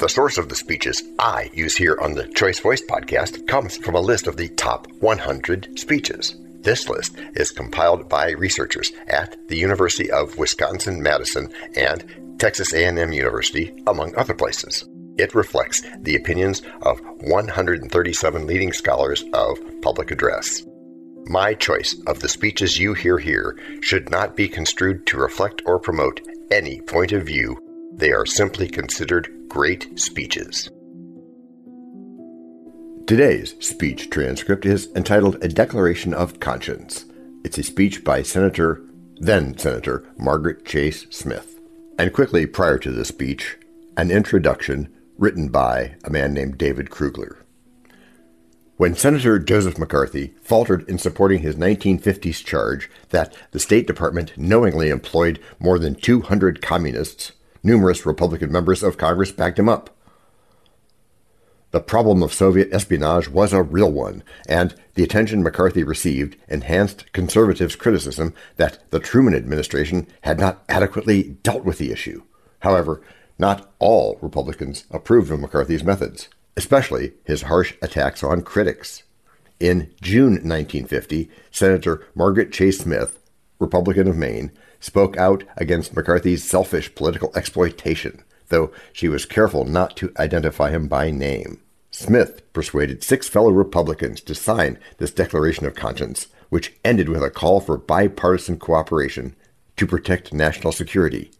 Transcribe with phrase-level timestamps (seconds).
[0.00, 3.94] The source of the speeches I use here on the Choice Voice podcast comes from
[3.94, 6.36] a list of the top 100 speeches.
[6.62, 13.74] This list is compiled by researchers at the University of Wisconsin-Madison and Texas A&M University,
[13.86, 14.88] among other places.
[15.18, 20.62] It reflects the opinions of 137 leading scholars of public address.
[21.26, 25.78] My choice of the speeches you hear here should not be construed to reflect or
[25.78, 27.58] promote any point of view.
[28.00, 30.70] They are simply considered great speeches.
[33.06, 37.04] Today's speech transcript is entitled A Declaration of Conscience.
[37.44, 38.80] It's a speech by Senator,
[39.16, 41.60] then Senator Margaret Chase Smith.
[41.98, 43.58] And quickly prior to the speech,
[43.98, 44.88] an introduction
[45.18, 47.36] written by a man named David Krugler.
[48.78, 54.88] When Senator Joseph McCarthy faltered in supporting his 1950s charge that the State Department knowingly
[54.88, 59.90] employed more than 200 communists, numerous Republican members of Congress backed him up.
[61.72, 67.12] The problem of Soviet espionage was a real one, and the attention McCarthy received enhanced
[67.12, 72.22] conservatives' criticism that the Truman administration had not adequately dealt with the issue.
[72.60, 73.00] However,
[73.38, 79.04] not all Republicans approved of McCarthy's methods, especially his harsh attacks on critics.
[79.60, 83.20] In June 1950, Senator Margaret Chase Smith,
[83.60, 84.50] Republican of Maine,
[84.80, 90.88] spoke out against McCarthy's selfish political exploitation, though she was careful not to identify him
[90.88, 91.60] by name.
[91.90, 97.30] Smith persuaded six fellow Republicans to sign this Declaration of Conscience, which ended with a
[97.30, 99.36] call for bipartisan cooperation
[99.76, 101.30] to protect national security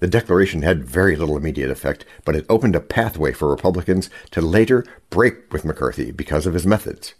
[0.00, 4.40] the declaration had very little immediate effect, but it opened a pathway for Republicans to
[4.40, 7.14] later break with McCarthy because of his methods.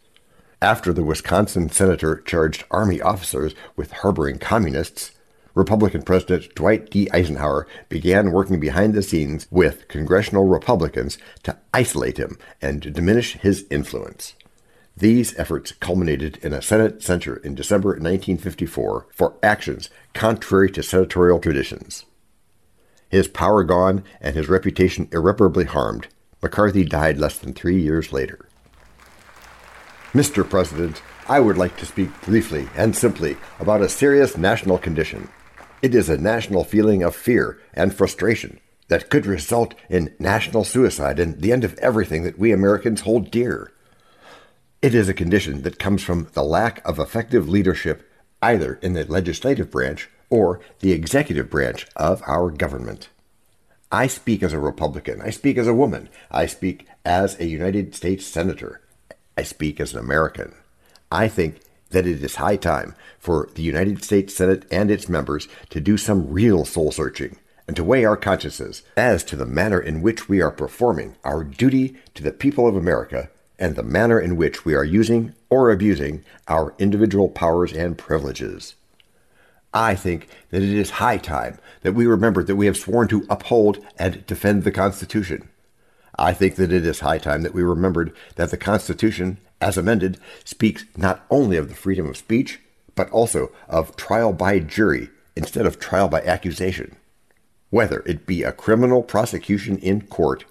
[0.63, 5.13] After the Wisconsin senator charged Army officers with harboring communists,
[5.55, 7.09] Republican President Dwight D.
[7.13, 13.67] Eisenhower began working behind the scenes with congressional Republicans to isolate him and diminish his
[13.71, 14.35] influence.
[14.97, 21.41] These efforts culminated in a Senate censure in December 1954 for actions contrary to senatorial
[21.41, 22.05] traditions.
[23.09, 26.09] His power gone and his reputation irreparably harmed,
[26.43, 28.47] McCarthy died less than three years later.
[30.13, 30.49] Mr.
[30.49, 35.29] President, I would like to speak briefly and simply about a serious national condition.
[35.83, 41.19] It is a national feeling of fear and frustration that could result in national suicide
[41.19, 43.73] and the end of everything that we Americans hold dear.
[44.83, 48.11] It is a condition that comes from the lack of effective leadership
[48.43, 53.09] either in the legislative branch or the executive branch of our government.
[53.93, 55.21] I speak as a Republican.
[55.21, 56.09] I speak as a woman.
[56.31, 58.81] I speak as a United States Senator.
[59.37, 60.55] I speak as an American.
[61.11, 61.61] I think
[61.91, 65.97] that it is high time for the United States Senate and its members to do
[65.97, 67.37] some real soul searching
[67.67, 71.45] and to weigh our consciences as to the manner in which we are performing our
[71.45, 73.31] duty to the people of America
[73.61, 78.75] and the manner in which we are using or abusing our individual powers and privileges.
[79.73, 83.27] I think that it is high time that we remember that we have sworn to
[83.31, 85.49] uphold and defend the Constitution.
[86.19, 90.19] I think that it is high time that we remembered that the Constitution, as amended,
[90.45, 92.61] speaks not only of the freedom of speech,
[92.95, 96.97] but also of trial by jury instead of trial by accusation.
[97.71, 100.45] Whether it be a criminal prosecution in court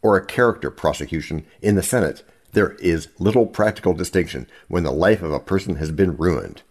[0.00, 5.22] or a character prosecution in the Senate, there is little practical distinction when the life
[5.22, 6.62] of a person has been ruined.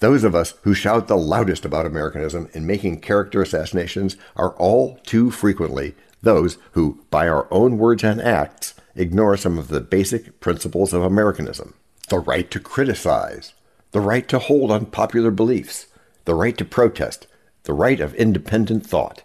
[0.00, 4.98] Those of us who shout the loudest about Americanism in making character assassinations are all
[5.04, 10.40] too frequently those who, by our own words and acts, ignore some of the basic
[10.40, 11.74] principles of Americanism
[12.08, 13.54] the right to criticize,
[13.92, 15.86] the right to hold unpopular beliefs,
[16.26, 17.26] the right to protest,
[17.62, 19.22] the right of independent thought.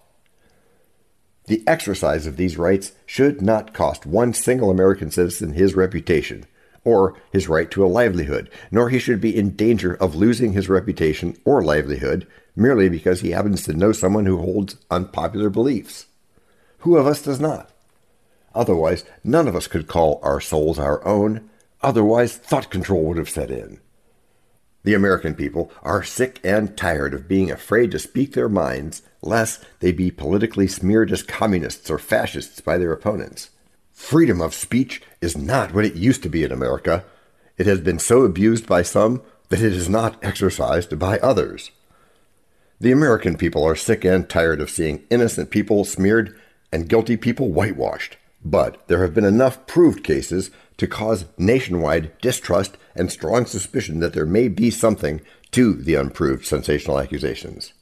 [1.48, 6.46] The exercise of these rights should not cost one single American citizen his reputation
[6.84, 10.70] or his right to a livelihood, nor he should be in danger of losing his
[10.70, 12.26] reputation or livelihood
[12.56, 16.08] merely because he happens to know someone who holds unpopular beliefs.
[16.80, 17.72] Who of us does not?
[18.58, 21.48] Otherwise, none of us could call our souls our own.
[21.84, 23.80] Otherwise, thought control would have set in.
[24.84, 29.64] The American people are sick and tired of being afraid to speak their minds, lest
[29.80, 33.52] they be politically smeared as communists or fascists by their opponents.
[33.94, 37.06] Freedom of speech is not what it used to be in America.
[37.60, 41.70] It has been so abused by some that it is not exercised by others.
[42.80, 46.36] The American people are sick and tired of seeing innocent people smeared
[46.72, 48.18] and guilty people whitewashed.
[48.50, 54.14] But there have been enough proved cases to cause nationwide distrust and strong suspicion that
[54.14, 55.20] there may be something
[55.52, 57.74] to the unproved sensational accusations.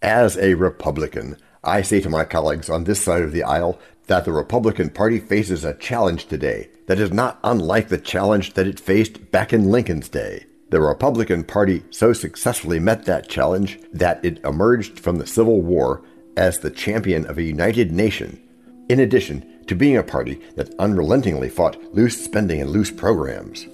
[0.00, 4.24] As a Republican, I say to my colleagues on this side of the aisle that
[4.24, 8.78] the Republican Party faces a challenge today that is not unlike the challenge that it
[8.78, 10.46] faced back in Lincoln's day.
[10.70, 16.04] The Republican Party so successfully met that challenge that it emerged from the Civil War
[16.36, 18.40] as the champion of a united nation,
[18.88, 23.66] in addition to being a party that unrelentingly fought loose spending and loose programs.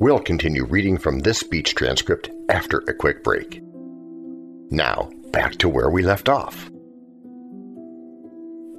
[0.00, 3.62] We'll continue reading from this speech transcript after a quick break.
[4.70, 6.70] Now, back to where we left off.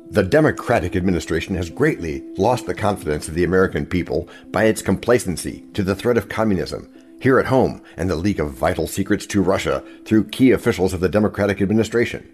[0.09, 5.63] The Democratic administration has greatly lost the confidence of the American people by its complacency
[5.73, 6.89] to the threat of communism
[7.19, 10.99] here at home and the leak of vital secrets to Russia through key officials of
[10.99, 12.27] the Democratic administration.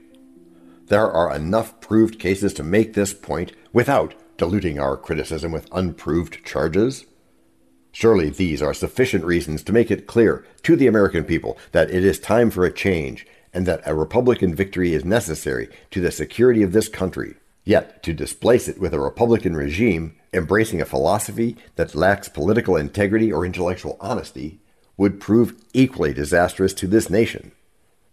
[0.92, 6.44] There are enough proved cases to make this point without diluting our criticism with unproved
[6.44, 7.06] charges.
[7.94, 12.04] Surely these are sufficient reasons to make it clear to the American people that it
[12.04, 16.62] is time for a change and that a Republican victory is necessary to the security
[16.62, 17.36] of this country.
[17.64, 23.32] Yet, to displace it with a Republican regime embracing a philosophy that lacks political integrity
[23.32, 24.60] or intellectual honesty
[24.98, 27.54] would prove equally disastrous to this nation.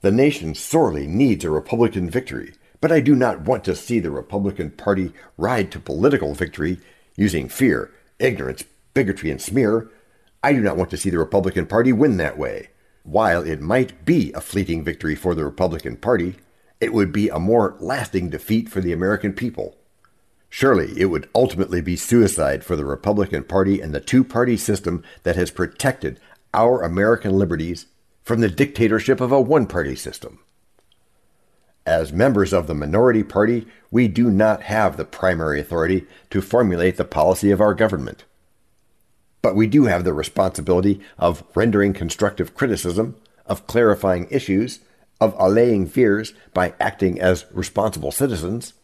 [0.01, 4.11] The nation sorely needs a Republican victory, but I do not want to see the
[4.11, 6.79] Republican Party ride to political victory
[7.17, 8.65] using fear, ignorance,
[8.95, 9.91] bigotry, and smear.
[10.43, 12.69] I do not want to see the Republican Party win that way.
[13.03, 16.37] While it might be a fleeting victory for the Republican Party,
[16.81, 19.77] it would be a more lasting defeat for the American people.
[20.49, 25.03] Surely it would ultimately be suicide for the Republican Party and the two party system
[25.23, 26.21] that has protected
[26.55, 27.87] our American liberties
[28.23, 30.39] from the dictatorship of a one party system.
[31.89, 36.99] As members of the minority party, we do not have the primary authority to formulate
[36.99, 38.25] the policy of our government.
[39.41, 44.81] But we do have the responsibility of rendering constructive criticism, of clarifying issues,
[45.19, 48.75] of allaying fears by acting as responsible citizens.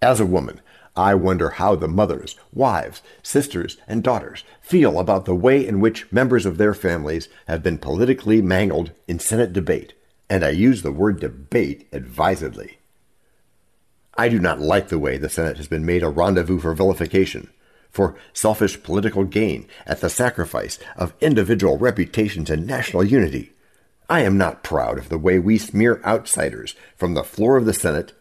[0.00, 0.60] As a woman,
[0.94, 6.12] I wonder how the mothers, wives, sisters, and daughters feel about the way in which
[6.12, 9.94] members of their families have been politically mangled in Senate debate,
[10.28, 12.78] and I use the word debate advisedly.
[14.18, 17.50] I do not like the way the Senate has been made a rendezvous for vilification,
[17.90, 23.52] for selfish political gain at the sacrifice of individual reputations and national unity.
[24.08, 27.74] I am not proud of the way we smear outsiders from the floor of the
[27.74, 28.12] Senate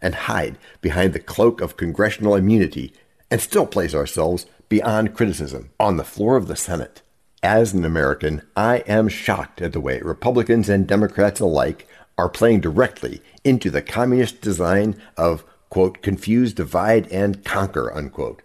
[0.00, 2.92] and hide behind the cloak of congressional immunity
[3.30, 7.02] and still place ourselves beyond criticism on the floor of the Senate.
[7.42, 11.88] As an American, I am shocked at the way Republicans and Democrats alike
[12.18, 18.42] are playing directly into the communist design of, quote, confuse, divide, and conquer, unquote.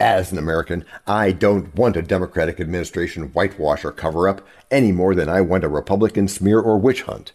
[0.00, 4.40] As an American, I don't want a Democratic administration whitewash or cover up
[4.70, 7.32] any more than I want a Republican smear or witch hunt.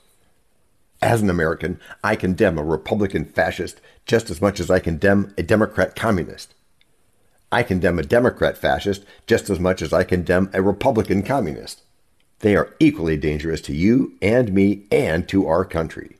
[1.04, 5.44] As an American, I condemn a Republican fascist just as much as I condemn a
[5.44, 6.56] Democrat communist.
[7.52, 11.84] I condemn a Democrat fascist just as much as I condemn a Republican communist.
[12.40, 16.18] They are equally dangerous to you and me and to our country.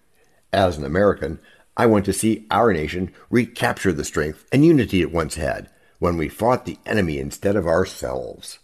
[0.54, 1.40] As an American,
[1.76, 5.70] I want to see our nation recapture the strength and unity it once had
[6.00, 8.60] when we fought the enemy instead of ourselves.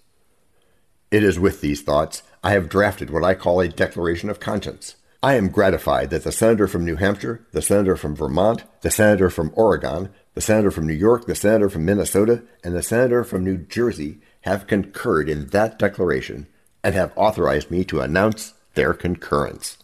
[1.12, 4.96] It is with these thoughts I have drafted what I call a declaration of conscience.
[5.22, 9.30] I am gratified that the senator from New Hampshire, the senator from Vermont, the senator
[9.30, 13.44] from Oregon, the senator from New York, the senator from Minnesota, and the senator from
[13.44, 16.48] New Jersey have concurred in that declaration
[16.84, 19.78] and have authorized me to announce their concurrence.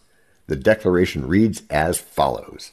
[0.48, 2.72] The declaration reads as follows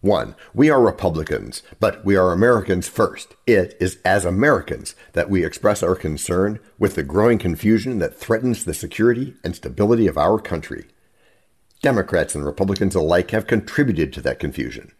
[0.00, 0.34] 1.
[0.54, 3.34] We are Republicans, but we are Americans first.
[3.46, 8.64] It is as Americans that we express our concern with the growing confusion that threatens
[8.64, 10.86] the security and stability of our country.
[11.82, 14.92] Democrats and Republicans alike have contributed to that confusion.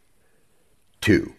[1.01, 1.35] 2.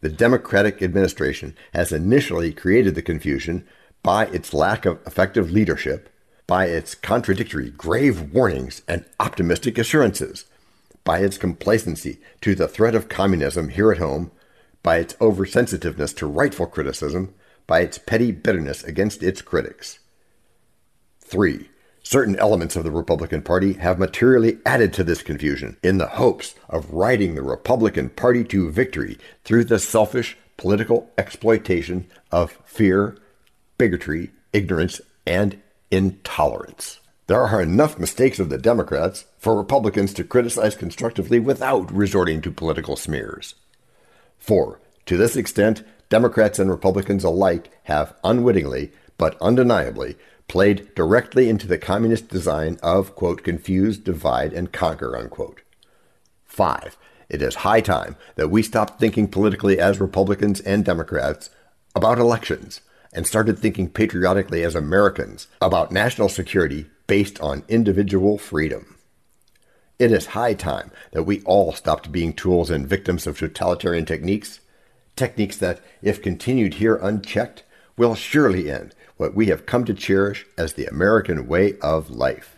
[0.00, 3.66] The Democratic administration has initially created the confusion
[4.02, 6.08] by its lack of effective leadership,
[6.46, 10.44] by its contradictory grave warnings and optimistic assurances
[11.06, 14.32] by its complacency to the threat of communism here at home,
[14.82, 17.32] by its oversensitiveness to rightful criticism,
[17.66, 20.00] by its petty bitterness against its critics.
[21.20, 21.70] 3.
[22.08, 26.54] Certain elements of the Republican Party have materially added to this confusion in the hopes
[26.68, 33.16] of riding the Republican Party to victory through the selfish political exploitation of fear,
[33.76, 35.60] bigotry, ignorance, and
[35.90, 37.00] intolerance.
[37.26, 42.52] There are enough mistakes of the Democrats for Republicans to criticize constructively without resorting to
[42.52, 43.56] political smears.
[44.38, 44.78] 4.
[45.06, 50.14] To this extent, Democrats and Republicans alike have unwittingly, but undeniably,
[50.48, 55.62] played directly into the communist design of, quote, confuse, divide, and conquer, unquote.
[56.44, 56.96] 5.
[57.28, 61.50] It is high time that we stopped thinking politically as Republicans and Democrats
[61.94, 62.80] about elections
[63.12, 68.96] and started thinking patriotically as Americans about national security based on individual freedom.
[69.98, 74.60] It is high time that we all stopped being tools and victims of totalitarian techniques,
[75.16, 77.64] techniques that, if continued here unchecked,
[77.96, 82.56] will surely end what we have come to cherish as the American way of life.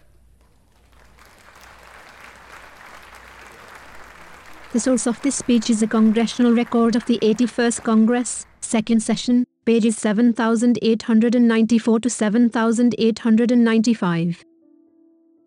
[4.72, 9.46] The source of this speech is a congressional record of the 81st Congress, second session,
[9.64, 14.44] pages 7894 to 7895.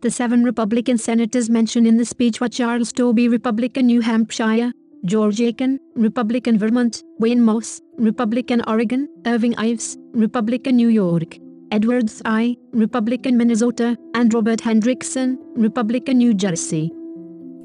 [0.00, 4.72] The seven Republican senators mentioned in the speech were Charles Tobey, Republican New Hampshire,
[5.04, 11.38] George Aiken, Republican Vermont, Wayne Morse, Republican Oregon, Irving Ives, Republican New York,
[11.72, 16.92] Edward Thye, Republican Minnesota, and Robert Hendrickson, Republican New Jersey.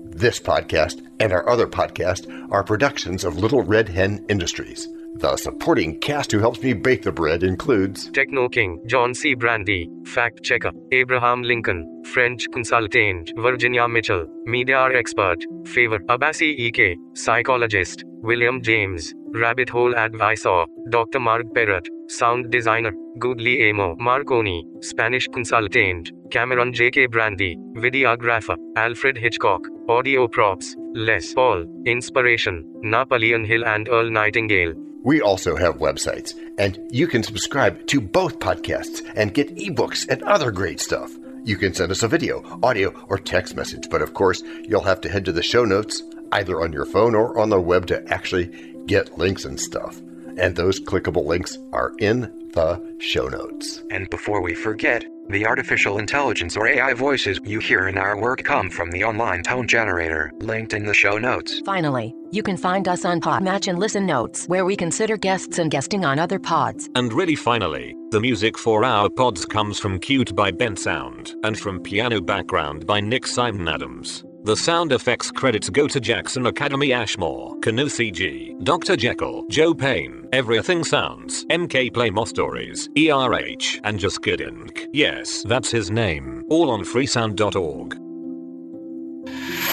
[0.05, 4.87] This podcast and our other podcast are productions of Little Red Hen Industries.
[5.19, 9.33] The supporting cast who helps me bake the bread includes Techno King, John C.
[9.33, 18.03] Brandy, Fact Checker, Abraham Lincoln, French Consultant, Virginia Mitchell, Media Expert, Favor, Abasi E.K., Psychologist,
[18.21, 21.19] William James, Rabbit Hole Advisor, Dr.
[21.19, 27.07] Mark Perrott, Sound Designer, Guglielmo, Marconi, Spanish Consultant, Cameron J.K.
[27.07, 34.75] Brandy, Videographer, Alfred Hitchcock, Audio Props, Les Paul, Inspiration, Napoleon Hill and Earl Nightingale.
[35.07, 40.21] We also have websites, and you can subscribe to both podcasts and get ebooks and
[40.23, 41.15] other great stuff.
[41.45, 44.99] You can send us a video, audio, or text message, but of course, you'll have
[44.99, 48.05] to head to the show notes, either on your phone or on the web, to
[48.11, 48.47] actually
[48.85, 49.97] get links and stuff.
[50.35, 53.83] And those clickable links are in the show notes.
[53.91, 58.43] And before we forget, the artificial intelligence or AI voices you hear in our work
[58.43, 61.61] come from the online tone generator, linked in the show notes.
[61.65, 65.69] Finally, you can find us on Podmatch and Listen Notes, where we consider guests and
[65.69, 66.89] guesting on other pods.
[66.95, 71.79] And really finally, the music for our pods comes from Cute by Bensound, and from
[71.79, 74.23] Piano Background by Nick Simon Adams.
[74.43, 78.95] The sound effects credits go to Jackson Academy Ashmore, Canoe CG, Dr.
[78.95, 84.69] Jekyll, Joe Payne, Everything Sounds, MK Play More Stories, ERH, and Just Kidding.
[84.93, 86.45] Yes, that's his name.
[86.49, 87.97] All on freesound.org.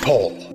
[0.02, 0.53] Poll.